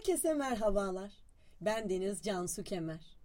[0.00, 1.12] Herkese merhabalar.
[1.60, 3.16] Ben Deniz Cansu Kemer.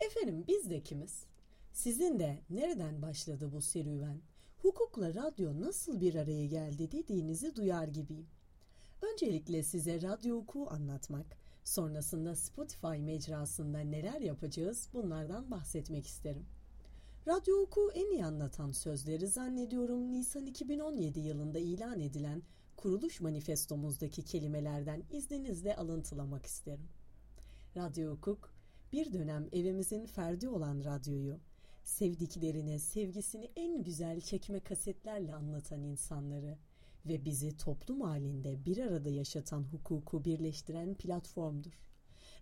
[0.00, 1.24] Efendim biz de kimiz?
[1.72, 4.20] Sizin de nereden başladı bu serüven?
[4.62, 8.26] Hukukla radyo nasıl bir araya geldi dediğinizi duyar gibiyim.
[9.12, 11.26] Öncelikle size radyo hukuku anlatmak,
[11.64, 16.46] sonrasında Spotify mecrasında neler yapacağız bunlardan bahsetmek isterim.
[17.26, 22.42] Radyo hukuku en iyi anlatan sözleri zannediyorum Nisan 2017 yılında ilan edilen
[22.76, 26.88] kuruluş manifestomuzdaki kelimelerden izninizle alıntılamak isterim.
[27.76, 28.54] Radyo hukuk,
[28.92, 31.38] bir dönem evimizin ferdi olan radyoyu,
[31.82, 36.58] sevdiklerine sevgisini en güzel çekme kasetlerle anlatan insanları
[37.06, 41.80] ve bizi toplum halinde bir arada yaşatan hukuku birleştiren platformdur.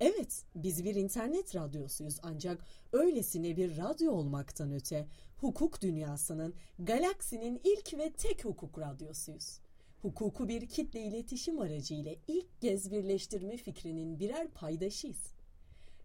[0.00, 7.94] Evet, biz bir internet radyosuyuz ancak öylesine bir radyo olmaktan öte hukuk dünyasının, galaksinin ilk
[7.98, 9.60] ve tek hukuk radyosuyuz
[10.02, 15.32] hukuku bir kitle iletişim aracı ile ilk kez birleştirme fikrinin birer paydaşıyız.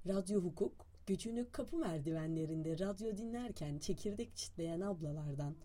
[0.07, 0.73] Radyo hukuk,
[1.07, 5.55] gücünü kapı merdivenlerinde radyo dinlerken çekirdek çitleyen ablalardan,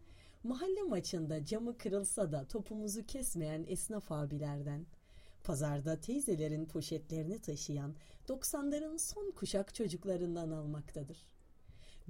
[0.45, 4.87] mahalle maçında camı kırılsa da topumuzu kesmeyen esnaf abilerden,
[5.45, 7.95] pazarda teyzelerin poşetlerini taşıyan
[8.29, 11.27] 90'ların son kuşak çocuklarından almaktadır.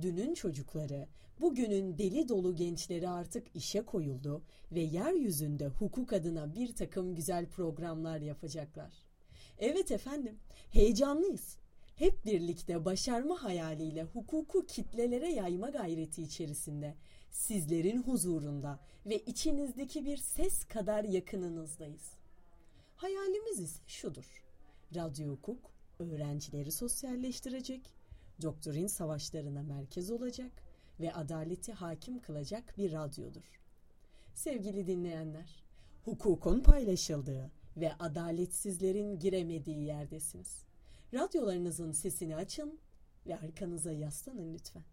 [0.02, 1.08] Dünün çocukları,
[1.40, 4.42] bugünün deli dolu gençleri artık işe koyuldu
[4.72, 8.92] ve yeryüzünde hukuk adına bir takım güzel programlar yapacaklar.
[9.58, 10.38] Evet efendim,
[10.70, 11.56] heyecanlıyız.
[11.96, 16.94] Hep birlikte başarma hayaliyle hukuku kitlelere yayma gayreti içerisinde
[17.30, 22.12] sizlerin huzurunda ve içinizdeki bir ses kadar yakınınızdayız.
[22.96, 24.44] Hayalimiz ise şudur.
[24.94, 27.99] Radyo hukuk öğrencileri sosyalleştirecek,
[28.42, 30.52] doktrin savaşlarına merkez olacak
[31.00, 33.60] ve adaleti hakim kılacak bir radyodur.
[34.34, 35.64] Sevgili dinleyenler,
[36.04, 40.64] hukukun paylaşıldığı ve adaletsizlerin giremediği yerdesiniz.
[41.14, 42.78] Radyolarınızın sesini açın
[43.26, 44.84] ve arkanıza yaslanın lütfen.